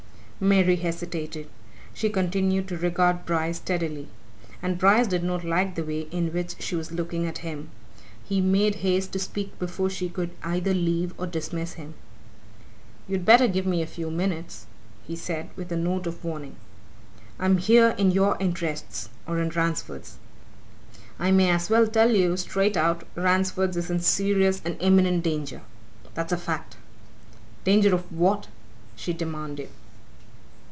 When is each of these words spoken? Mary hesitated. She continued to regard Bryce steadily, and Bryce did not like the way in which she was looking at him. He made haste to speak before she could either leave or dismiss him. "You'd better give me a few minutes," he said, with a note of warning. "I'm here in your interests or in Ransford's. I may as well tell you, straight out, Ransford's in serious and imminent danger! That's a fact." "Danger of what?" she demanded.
Mary 0.43 0.75
hesitated. 0.77 1.47
She 1.93 2.09
continued 2.09 2.67
to 2.69 2.75
regard 2.77 3.27
Bryce 3.27 3.57
steadily, 3.57 4.07
and 4.59 4.79
Bryce 4.79 5.05
did 5.05 5.23
not 5.23 5.43
like 5.43 5.75
the 5.75 5.83
way 5.83 6.07
in 6.09 6.33
which 6.33 6.55
she 6.59 6.75
was 6.75 6.91
looking 6.91 7.27
at 7.27 7.37
him. 7.45 7.69
He 8.23 8.41
made 8.41 8.73
haste 8.81 9.11
to 9.11 9.19
speak 9.19 9.59
before 9.59 9.87
she 9.87 10.09
could 10.09 10.31
either 10.41 10.73
leave 10.73 11.13
or 11.19 11.27
dismiss 11.27 11.73
him. 11.73 11.93
"You'd 13.07 13.23
better 13.23 13.47
give 13.47 13.67
me 13.67 13.83
a 13.83 13.95
few 13.95 14.09
minutes," 14.09 14.65
he 15.05 15.15
said, 15.15 15.51
with 15.55 15.71
a 15.71 15.75
note 15.77 16.07
of 16.07 16.25
warning. 16.25 16.55
"I'm 17.39 17.57
here 17.59 17.93
in 17.99 18.09
your 18.09 18.35
interests 18.39 19.09
or 19.27 19.37
in 19.39 19.49
Ransford's. 19.51 20.17
I 21.19 21.29
may 21.29 21.51
as 21.51 21.69
well 21.69 21.85
tell 21.85 22.09
you, 22.15 22.35
straight 22.35 22.75
out, 22.75 23.03
Ransford's 23.13 23.91
in 23.91 23.99
serious 23.99 24.59
and 24.65 24.75
imminent 24.81 25.21
danger! 25.23 25.61
That's 26.15 26.31
a 26.33 26.35
fact." 26.37 26.77
"Danger 27.63 27.93
of 27.93 28.11
what?" 28.11 28.47
she 28.95 29.13
demanded. 29.13 29.69